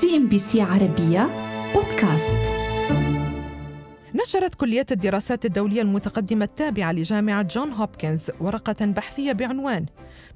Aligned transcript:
CNBC 0.00 0.62
عربية 0.62 1.28
بودكاست 1.74 2.52
نشرت 4.14 4.54
كلية 4.54 4.86
الدراسات 4.90 5.44
الدولية 5.44 5.82
المتقدمة 5.82 6.44
التابعة 6.44 6.92
لجامعة 6.92 7.42
جون 7.42 7.72
هوبكنز 7.72 8.30
ورقة 8.40 8.86
بحثية 8.86 9.32
بعنوان 9.32 9.86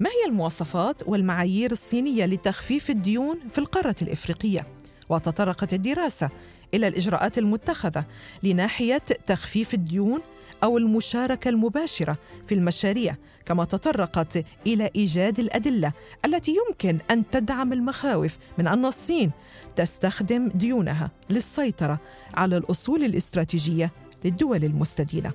ما 0.00 0.10
هي 0.10 0.30
المواصفات 0.30 1.02
والمعايير 1.08 1.72
الصينية 1.72 2.26
لتخفيف 2.26 2.90
الديون 2.90 3.38
في 3.52 3.58
القارة 3.58 3.96
الإفريقية؟ 4.02 4.66
وتطرقت 5.08 5.74
الدراسة 5.74 6.30
إلى 6.74 6.88
الإجراءات 6.88 7.38
المتخذة 7.38 8.04
لناحية 8.42 8.98
تخفيف 8.98 9.74
الديون 9.74 10.20
أو 10.62 10.78
المشاركة 10.78 11.48
المباشرة 11.48 12.18
في 12.46 12.54
المشاريع 12.54 13.16
كما 13.46 13.64
تطرقت 13.64 14.44
إلى 14.66 14.90
إيجاد 14.96 15.38
الأدلة 15.38 15.92
التي 16.24 16.56
يمكن 16.56 16.98
أن 17.10 17.30
تدعم 17.30 17.72
المخاوف 17.72 18.38
من 18.58 18.66
أن 18.66 18.84
الصين 18.84 19.30
تستخدم 19.76 20.48
ديونها 20.48 21.10
للسيطرة 21.30 22.00
على 22.34 22.56
الأصول 22.56 23.04
الاستراتيجية 23.04 23.92
للدول 24.24 24.64
المستدينة. 24.64 25.32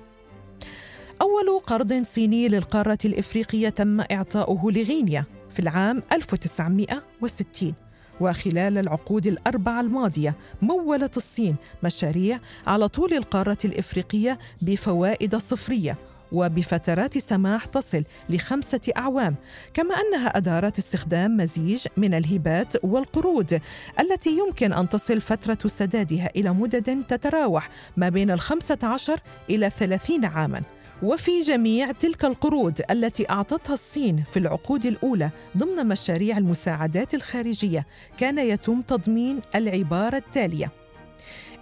أول 1.22 1.60
قرض 1.66 2.02
صيني 2.02 2.48
للقارة 2.48 2.98
الإفريقية 3.04 3.68
تم 3.68 4.00
إعطاؤه 4.00 4.72
لغينيا 4.72 5.24
في 5.50 5.58
العام 5.58 6.02
1960 6.12 7.74
وخلال 8.22 8.78
العقود 8.78 9.26
الأربعة 9.26 9.80
الماضية 9.80 10.34
مولت 10.62 11.16
الصين 11.16 11.56
مشاريع 11.82 12.38
على 12.66 12.88
طول 12.88 13.12
القارة 13.12 13.58
الإفريقية 13.64 14.38
بفوائد 14.62 15.36
صفرية 15.36 15.96
وبفترات 16.32 17.18
سماح 17.18 17.64
تصل 17.64 18.04
لخمسة 18.30 18.80
أعوام 18.96 19.34
كما 19.74 19.94
أنها 19.94 20.28
أدارت 20.36 20.78
استخدام 20.78 21.36
مزيج 21.36 21.86
من 21.96 22.14
الهبات 22.14 22.84
والقروض 22.84 23.60
التي 24.00 24.38
يمكن 24.38 24.72
أن 24.72 24.88
تصل 24.88 25.20
فترة 25.20 25.58
سدادها 25.66 26.30
إلى 26.36 26.52
مدد 26.52 27.04
تتراوح 27.04 27.68
ما 27.96 28.08
بين 28.08 28.30
الخمسة 28.30 28.78
عشر 28.82 29.20
إلى 29.50 29.70
ثلاثين 29.70 30.24
عاماً. 30.24 30.62
وفي 31.02 31.40
جميع 31.40 31.92
تلك 31.92 32.24
القروض 32.24 32.80
التي 32.90 33.30
أعطتها 33.30 33.74
الصين 33.74 34.24
في 34.32 34.38
العقود 34.38 34.86
الأولى 34.86 35.30
ضمن 35.56 35.86
مشاريع 35.86 36.38
المساعدات 36.38 37.14
الخارجية 37.14 37.86
كان 38.18 38.38
يتم 38.38 38.82
تضمين 38.82 39.40
العبارة 39.54 40.16
التالية. 40.16 40.72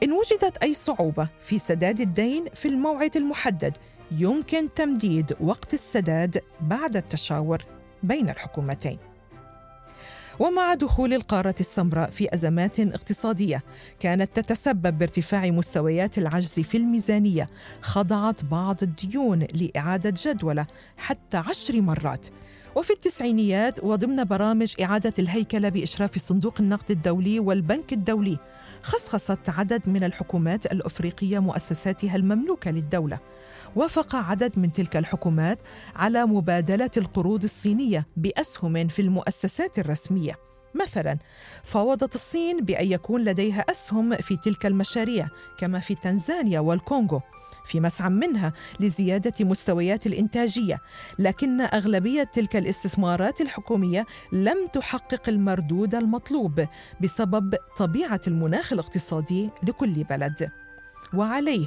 إن 0.03 0.13
وجدت 0.13 0.57
أي 0.57 0.75
صعوبة 0.75 1.29
في 1.43 1.59
سداد 1.59 2.01
الدين 2.01 2.45
في 2.55 2.69
الموعد 2.69 3.17
المحدد 3.17 3.77
يمكن 4.11 4.75
تمديد 4.75 5.37
وقت 5.41 5.75
السداد 5.75 6.43
بعد 6.61 6.97
التشاور 6.97 7.65
بين 8.03 8.31
الحكومتين. 8.31 8.99
ومع 10.41 10.75
دخول 10.75 11.15
القارة 11.15 11.55
السمراء 11.61 12.11
في 12.11 12.35
أزمات 12.35 12.81
اقتصادية 12.81 13.63
كانت 13.99 14.41
تتسبب 14.41 14.99
بارتفاع 14.99 15.51
مستويات 15.51 16.19
العجز 16.19 16.61
في 16.61 16.77
الميزانية. 16.77 17.47
خضعت 17.81 18.45
بعض 18.45 18.77
الديون 18.83 19.47
لإعادة 19.55 20.15
جدولة 20.25 20.67
حتى 20.97 21.37
عشر 21.37 21.81
مرات. 21.81 22.27
وفي 22.77 22.91
التسعينيات 22.91 23.85
وضمن 23.85 24.25
برامج 24.25 24.75
إعادة 24.83 25.15
الهيكلة 25.19 25.69
بإشراف 25.69 26.19
صندوق 26.19 26.55
النقد 26.61 26.91
الدولي 26.91 27.41
والبنك 27.41 27.93
الدولي 27.93 28.39
خصخصت 28.83 29.49
عدد 29.49 29.89
من 29.89 30.05
الحكومات 30.05 30.67
الأفريقية 30.67 31.39
مؤسساتها 31.39 32.17
المملوكة 32.17 32.71
للدولة. 32.71 33.19
وافق 33.77 34.17
عدد 34.17 34.59
من 34.59 34.73
تلك 34.73 34.97
الحكومات 34.97 35.59
على 35.97 36.27
مبادلة 36.27 36.91
القروض 36.97 37.45
الصينية 37.45 38.07
بأسهم 38.17 38.89
في 38.89 39.03
المؤسسات 39.03 39.79
الرسمية. 39.79 40.50
مثلا. 40.75 41.19
فاوضت 41.65 42.15
الصين 42.15 42.65
بأن 42.65 42.87
يكون 42.87 43.25
لديها 43.25 43.61
أسهم 43.61 44.17
في 44.17 44.37
تلك 44.37 44.67
المشاريع 44.67 45.29
كما 45.59 45.79
في 45.79 45.95
تنزانيا 45.95 46.61
والكونغو 46.61 47.21
في 47.65 47.81
مسعى 47.81 48.11
منها 48.11 48.53
لزيادة 48.81 49.45
مستويات 49.45 50.07
الإنتاجية. 50.07 50.79
لكن 51.19 51.61
أغلبية 51.61 52.23
تلك 52.23 52.57
الاستثمارات 52.57 53.41
الحكومية 53.41 54.07
لم 54.33 54.67
تحقق 54.73 55.29
المردود 55.29 55.95
المطلوب 55.95 56.67
بسبب 57.01 57.57
طبيعة 57.77 58.21
المناخ 58.27 58.73
الاقتصادي 58.73 59.51
لكل 59.63 60.05
بلد. 60.05 60.51
وعليه. 61.15 61.67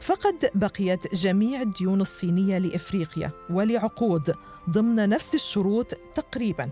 فقد 0.00 0.50
بقيت 0.54 1.14
جميع 1.14 1.62
الديون 1.62 2.00
الصينية 2.00 2.58
لإفريقيا 2.58 3.30
ولعقود 3.50 4.34
ضمن 4.70 5.08
نفس 5.08 5.34
الشروط 5.34 5.94
تقريبا. 6.14 6.70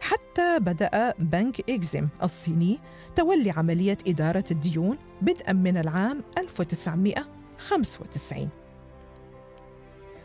حتى 0.00 0.58
بدأ 0.60 1.14
بنك 1.18 1.70
إكزيم 1.70 2.08
الصيني 2.22 2.78
تولي 3.16 3.50
عملية 3.50 3.98
إدارة 4.06 4.44
الديون 4.50 4.98
بدءا 5.22 5.52
من 5.52 5.76
العام 5.76 6.22
1995 6.38 8.48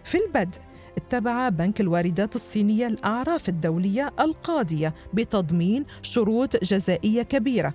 في 0.03 0.17
البدء 0.17 0.59
اتبع 0.97 1.49
بنك 1.49 1.81
الواردات 1.81 2.35
الصينية 2.35 2.87
الأعراف 2.87 3.49
الدولية 3.49 4.13
القاضية 4.19 4.93
بتضمين 5.13 5.85
شروط 6.01 6.63
جزائية 6.63 7.21
كبيرة. 7.21 7.73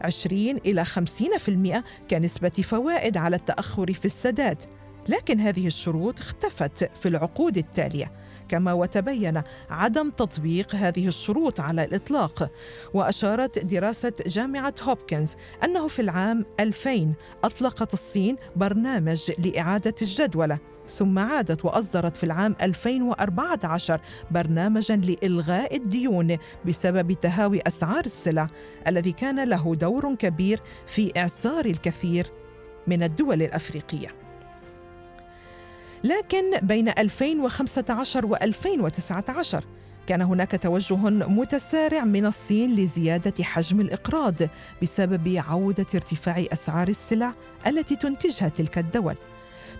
20 0.00 0.56
إلى 0.56 0.84
50% 0.84 1.82
كنسبة 2.10 2.48
فوائد 2.48 3.16
على 3.16 3.36
التأخر 3.36 3.92
في 3.92 4.04
السداد. 4.04 4.62
لكن 5.08 5.40
هذه 5.40 5.66
الشروط 5.66 6.20
اختفت 6.20 6.96
في 6.96 7.08
العقود 7.08 7.58
التالية. 7.58 8.12
كما 8.50 8.72
وتبين 8.72 9.42
عدم 9.70 10.10
تطبيق 10.10 10.74
هذه 10.74 11.08
الشروط 11.08 11.60
على 11.60 11.84
الإطلاق. 11.84 12.50
وأشارت 12.94 13.58
دراسة 13.58 14.12
جامعة 14.26 14.74
هوبكنز 14.82 15.36
أنه 15.64 15.88
في 15.88 16.02
العام 16.02 16.44
2000 16.60 17.14
أطلقت 17.44 17.94
الصين 17.94 18.36
برنامج 18.56 19.32
لإعادة 19.38 19.94
الجدولة 20.02 20.58
ثم 20.88 21.18
عادت 21.18 21.64
وأصدرت 21.64 22.16
في 22.16 22.24
العام 22.24 22.56
2014 22.62 24.00
برنامجا 24.30 24.96
لإلغاء 24.96 25.76
الديون 25.76 26.36
بسبب 26.64 27.12
تهاوي 27.12 27.60
أسعار 27.66 28.04
السلع 28.04 28.46
الذي 28.86 29.12
كان 29.12 29.44
له 29.44 29.74
دور 29.74 30.14
كبير 30.14 30.60
في 30.86 31.12
إعصار 31.16 31.64
الكثير 31.64 32.26
من 32.86 33.02
الدول 33.02 33.42
الأفريقية. 33.42 34.29
لكن 36.04 36.58
بين 36.62 36.88
2015 36.88 38.26
و 38.26 38.34
2019 38.34 39.64
كان 40.06 40.22
هناك 40.22 40.62
توجه 40.62 40.96
متسارع 41.28 42.04
من 42.04 42.26
الصين 42.26 42.74
لزيادة 42.74 43.44
حجم 43.44 43.80
الإقراض 43.80 44.34
بسبب 44.82 45.42
عودة 45.48 45.86
ارتفاع 45.94 46.44
أسعار 46.52 46.88
السلع 46.88 47.34
التي 47.66 47.96
تنتجها 47.96 48.48
تلك 48.48 48.78
الدول. 48.78 49.14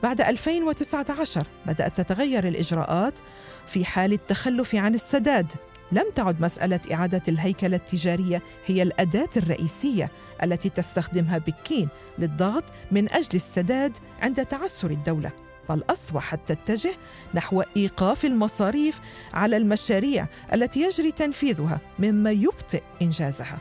بعد 0.03 0.21
2019 0.21 1.47
بدأت 1.67 2.01
تتغير 2.01 2.49
الإجراءات 2.49 3.19
في 3.67 3.85
حال 3.85 4.13
التخلف 4.13 4.75
عن 4.75 4.95
السداد. 4.95 5.53
لم 5.93 6.05
تعد 6.15 6.41
مسألة 6.41 6.81
إعادة 6.93 7.23
الهيكلة 7.29 7.77
التجارية 7.77 8.43
هي 8.67 8.83
الأداة 8.83 9.29
الرئيسية 9.37 10.11
التي 10.43 10.69
تستخدمها 10.69 11.39
بكين 11.39 11.89
للضغط 12.19 12.65
من 12.91 13.13
أجل 13.13 13.29
السداد 13.35 13.97
عند 14.21 14.47
تعثر 14.47 14.91
الدولة. 14.91 15.50
بل 15.71 15.85
أصبحت 15.91 16.53
تتجه 16.53 16.93
نحو 17.35 17.63
إيقاف 17.77 18.25
المصاريف 18.25 19.01
على 19.35 19.57
المشاريع 19.57 20.27
التي 20.55 20.83
يجري 20.83 21.13
تنفيذها 21.13 21.81
مما 21.99 22.31
يبطئ 22.31 22.83
إنجازها. 23.03 23.59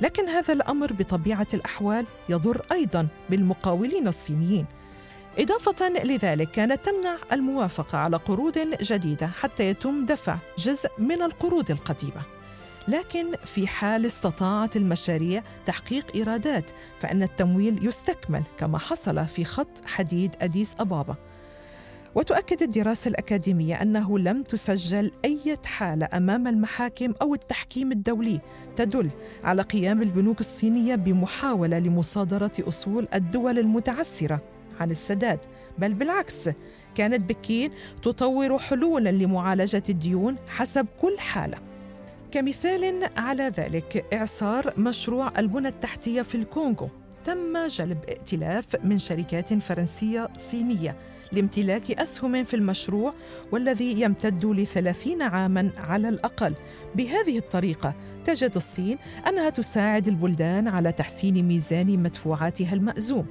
لكن 0.00 0.28
هذا 0.28 0.52
الأمر 0.52 0.92
بطبيعة 0.92 1.46
الأحوال 1.54 2.06
يضر 2.28 2.62
أيضا 2.72 3.08
بالمقاولين 3.30 4.08
الصينيين. 4.08 4.66
إضافة 5.38 5.88
لذلك 5.88 6.50
كانت 6.50 6.84
تمنع 6.84 7.16
الموافقة 7.32 7.98
على 7.98 8.16
قروض 8.16 8.58
جديدة 8.82 9.26
حتى 9.26 9.70
يتم 9.70 10.06
دفع 10.06 10.38
جزء 10.58 10.90
من 10.98 11.22
القروض 11.22 11.70
القديمة. 11.70 12.22
لكن 12.88 13.36
في 13.44 13.66
حال 13.66 14.06
استطاعت 14.06 14.76
المشاريع 14.76 15.42
تحقيق 15.66 16.06
إيرادات 16.14 16.70
فإن 17.00 17.22
التمويل 17.22 17.86
يستكمل 17.86 18.42
كما 18.58 18.78
حصل 18.78 19.26
في 19.26 19.44
خط 19.44 19.86
حديد 19.86 20.36
أديس 20.40 20.76
أبابا. 20.80 21.16
وتؤكد 22.14 22.62
الدراسة 22.62 23.08
الأكاديمية 23.08 23.82
أنه 23.82 24.18
لم 24.18 24.42
تسجل 24.42 25.10
أي 25.24 25.58
حالة 25.64 26.08
أمام 26.14 26.46
المحاكم 26.46 27.14
أو 27.22 27.34
التحكيم 27.34 27.92
الدولي 27.92 28.40
تدل 28.76 29.10
على 29.44 29.62
قيام 29.62 30.02
البنوك 30.02 30.40
الصينية 30.40 30.94
بمحاولة 30.94 31.78
لمصادرة 31.78 32.52
أصول 32.60 33.08
الدول 33.14 33.58
المتعسرة 33.58 34.42
عن 34.80 34.90
السداد. 34.90 35.38
بل 35.78 35.94
بالعكس 35.94 36.50
كانت 36.94 37.28
بكين 37.28 37.70
تطور 38.02 38.58
حلولا 38.58 39.10
لمعالجة 39.10 39.82
الديون 39.88 40.36
حسب 40.48 40.86
كل 41.00 41.18
حالة. 41.18 41.58
كمثال 42.30 43.08
على 43.16 43.42
ذلك 43.42 44.04
إعصار 44.12 44.74
مشروع 44.80 45.32
البنى 45.38 45.68
التحتية 45.68 46.22
في 46.22 46.34
الكونغو. 46.34 46.88
تم 47.24 47.66
جلب 47.66 47.98
ائتلاف 48.08 48.66
من 48.84 48.98
شركات 48.98 49.54
فرنسية 49.54 50.28
صينية 50.36 50.96
لامتلاك 51.32 51.90
أسهم 51.90 52.44
في 52.44 52.54
المشروع 52.54 53.14
والذي 53.52 54.00
يمتد 54.00 54.44
لثلاثين 54.46 55.22
عاماً 55.22 55.70
على 55.76 56.08
الأقل. 56.08 56.54
بهذه 56.94 57.38
الطريقة 57.38 57.94
تجد 58.24 58.52
الصين 58.56 58.98
أنها 59.28 59.50
تساعد 59.50 60.08
البلدان 60.08 60.68
على 60.68 60.92
تحسين 60.92 61.48
ميزان 61.48 62.02
مدفوعاتها 62.02 62.74
المأزوم. 62.74 63.26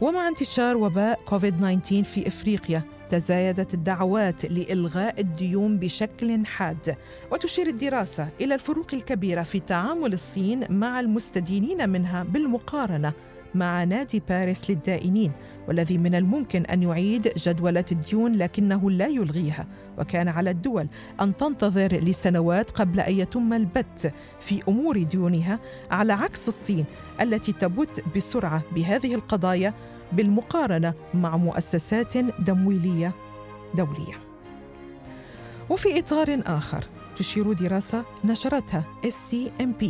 ومع 0.00 0.28
انتشار 0.28 0.76
وباء 0.76 1.20
كوفيد-19 1.26 2.04
في 2.04 2.26
إفريقيا 2.26 2.82
تزايدت 3.10 3.74
الدعوات 3.74 4.44
لإلغاء 4.44 5.20
الديون 5.20 5.78
بشكل 5.78 6.46
حاد. 6.46 6.96
وتشير 7.32 7.66
الدراسة 7.66 8.28
إلى 8.40 8.54
الفروق 8.54 8.86
الكبيرة 8.92 9.42
في 9.42 9.60
تعامل 9.60 10.12
الصين 10.12 10.72
مع 10.72 11.00
المستدينين 11.00 11.88
منها 11.88 12.22
بالمقارنة 12.22 13.12
مع 13.54 13.84
نادي 13.84 14.22
باريس 14.28 14.70
للدائنين 14.70 15.32
والذي 15.68 15.98
من 15.98 16.14
الممكن 16.14 16.62
أن 16.62 16.82
يعيد 16.82 17.32
جدولة 17.36 17.84
الديون 17.92 18.36
لكنه 18.36 18.90
لا 18.90 19.06
يلغيها 19.06 19.66
وكان 19.98 20.28
على 20.28 20.50
الدول 20.50 20.88
أن 21.20 21.36
تنتظر 21.36 21.96
لسنوات 21.96 22.70
قبل 22.70 23.00
أن 23.00 23.14
يتم 23.14 23.52
البت 23.52 24.12
في 24.40 24.62
أمور 24.68 25.02
ديونها 25.02 25.58
على 25.90 26.12
عكس 26.12 26.48
الصين 26.48 26.84
التي 27.20 27.52
تبت 27.52 28.04
بسرعة 28.16 28.62
بهذه 28.74 29.14
القضايا 29.14 29.74
بالمقارنة 30.12 30.94
مع 31.14 31.36
مؤسسات 31.36 32.18
تمويليه 32.46 33.12
دولية. 33.74 34.14
وفي 35.70 35.98
إطار 35.98 36.40
آخر 36.46 36.84
تشير 37.16 37.52
دراسة 37.52 38.04
نشرتها 38.24 38.84
SCMP 39.06 39.84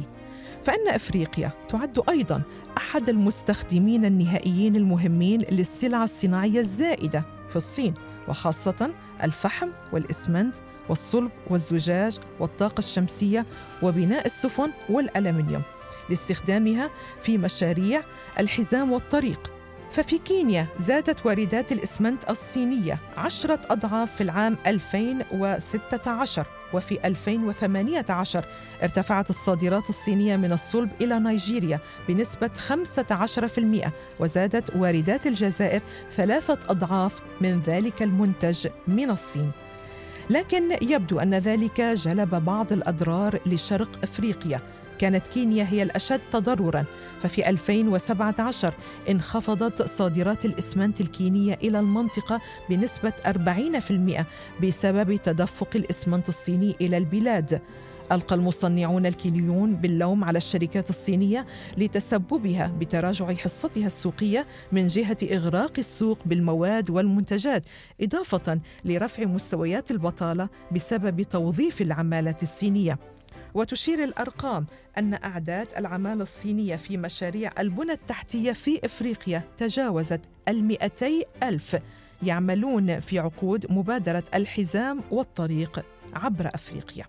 فإن 0.65 0.89
إفريقيا 0.89 1.53
تعد 1.69 2.03
أيضا 2.09 2.43
أحد 2.77 3.09
المستخدمين 3.09 4.05
النهائيين 4.05 4.77
المهمين 4.77 5.41
للسلع 5.41 6.05
الصناعية 6.05 6.61
الزائدة 6.61 7.25
في 7.49 7.57
الصين 7.57 7.95
وخاصة 8.29 8.91
الفحم 9.23 9.69
والإسمنت 9.93 10.55
والصلب 10.89 11.31
والزجاج 11.51 12.19
والطاقة 12.41 12.79
الشمسية 12.79 13.47
وبناء 13.83 14.27
السفن 14.27 14.71
والألمنيوم 14.89 15.63
لاستخدامها 16.11 16.91
في 17.21 17.39
مشاريع 17.39 18.03
الحزام 18.39 18.93
والطريق 18.93 19.53
ففي 19.93 20.19
كينيا 20.19 20.67
زادت 20.79 21.27
واردات 21.27 21.73
الإسمنت 21.73 22.31
الصينية 22.31 22.99
عشرة 23.17 23.61
أضعاف 23.71 24.15
في 24.17 24.21
العام 24.21 24.57
2016 24.67 26.47
وفي 26.73 27.07
2018 27.07 28.45
ارتفعت 28.83 29.31
الصادرات 29.31 29.89
الصينية 29.89 30.37
من 30.37 30.53
الصلب 30.53 30.91
إلى 31.01 31.19
نيجيريا 31.19 31.81
بنسبة 32.09 32.51
15% 33.87 33.91
وزادت 34.21 34.77
واردات 34.77 35.27
الجزائر 35.27 35.81
ثلاثة 36.13 36.59
أضعاف 36.69 37.15
من 37.41 37.61
ذلك 37.61 38.03
المنتج 38.03 38.67
من 38.89 39.11
الصين. 39.11 39.51
لكن 40.31 40.77
يبدو 40.83 41.19
أن 41.19 41.35
ذلك 41.35 41.81
جلب 41.81 42.35
بعض 42.35 42.73
الأضرار 42.73 43.41
لشرق 43.47 43.99
أفريقيا 44.03 44.61
كانت 45.01 45.27
كينيا 45.27 45.67
هي 45.71 45.83
الأشد 45.83 46.21
تضرراً 46.31 46.85
ففي 47.23 47.49
2017 47.49 48.75
انخفضت 49.11 49.83
صادرات 49.83 50.45
الإسمنت 50.45 51.01
الكينية 51.01 51.59
إلى 51.63 51.79
المنطقة 51.79 52.41
بنسبة 52.69 53.13
40% 53.27 54.25
بسبب 54.63 55.17
تدفق 55.17 55.69
الإسمنت 55.75 56.29
الصيني 56.29 56.77
إلى 56.81 56.97
البلاد. 56.97 57.63
ألقى 58.13 58.35
المصنعون 58.35 59.07
الكينيون 59.07 59.75
باللوم 59.75 60.25
على 60.25 60.39
الشركات 60.39 60.91
الصينية 60.91 61.47
لتسببها 61.79 62.73
بتراجع 62.81 63.35
حصتها 63.35 63.87
السوقية 63.87 64.47
من 64.73 64.87
جهة 64.87 65.17
إغراق 65.33 65.73
السوق 65.79 66.19
بالمواد 66.27 66.91
والمنتجات 66.91 67.65
إضافة 68.01 68.61
لرفع 68.85 69.25
مستويات 69.25 69.91
البطالة 69.91 70.49
بسبب 70.73 71.23
توظيف 71.23 71.81
العمالة 71.81 72.37
الصينية. 72.43 72.99
وتشير 73.55 74.05
الأرقام 74.05 74.67
أن 74.99 75.15
أعداد 75.15 75.67
العمالة 75.79 76.23
الصينية 76.23 76.77
في 76.77 76.97
مشاريع 76.97 77.53
البنى 77.59 77.93
التحتية 77.93 78.53
في 78.53 78.85
إفريقيا 78.85 79.43
تجاوزت 79.57 80.21
المئتي 80.49 81.25
ألف. 81.43 81.77
يعملون 82.23 83.01
في 83.01 83.19
عقود 83.19 83.73
مبادرة 83.73 84.25
الحزام 84.35 85.01
والطريق 85.11 85.85
عبر 86.15 86.51
أفريقيا. 86.55 87.05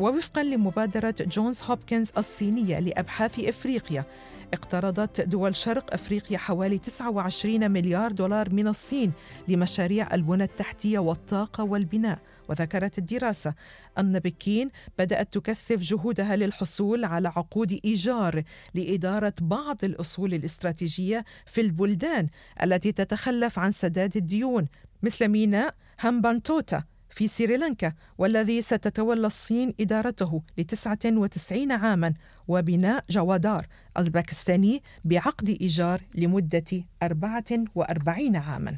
ووفقا 0.00 0.42
لمبادرة 0.42 1.14
جونز 1.20 1.62
هوبكنز 1.62 2.12
الصينية 2.18 2.80
لأبحاث 2.80 3.40
إفريقيا 3.40 4.04
اقترضت 4.52 5.20
دول 5.20 5.56
شرق 5.56 5.94
أفريقيا 5.94 6.38
حوالي 6.38 6.78
29 6.78 7.70
مليار 7.70 8.12
دولار 8.12 8.54
من 8.54 8.68
الصين 8.68 9.12
لمشاريع 9.48 10.14
البنى 10.14 10.44
التحتية 10.44 10.98
والطاقة 10.98 11.64
والبناء. 11.64 12.18
وذكرت 12.48 12.98
الدراسة 12.98 13.54
أن 13.98 14.18
بكين 14.18 14.70
بدأت 14.98 15.32
تكثف 15.38 15.76
جهودها 15.80 16.36
للحصول 16.36 17.04
على 17.04 17.28
عقود 17.28 17.80
إيجار 17.84 18.42
لإدارة 18.74 19.34
بعض 19.40 19.84
الأصول 19.84 20.34
الاستراتيجية 20.34 21.24
في 21.46 21.60
البلدان 21.60 22.26
التي 22.62 22.92
تتخلف 22.92 23.58
عن 23.58 23.70
سداد 23.70 24.16
الديون 24.16 24.66
مثل 25.02 25.28
ميناء 25.28 25.74
هامبانتوتا 26.00 26.84
في 27.14 27.28
سريلانكا 27.28 27.92
والذي 28.18 28.62
ستتولى 28.62 29.26
الصين 29.26 29.74
إدارته 29.80 30.42
لتسعة 30.58 30.98
وتسعين 31.04 31.72
عاما 31.72 32.14
وميناء 32.48 33.04
جوادار 33.10 33.66
الباكستاني 33.98 34.82
بعقد 35.04 35.48
إيجار 35.48 36.00
لمدة 36.14 36.84
أربعة 37.02 37.44
وأربعين 37.74 38.36
عاما. 38.36 38.76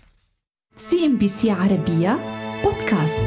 CNBC 0.77 1.51
عربية 1.51 2.19
بودكاست. 2.65 3.25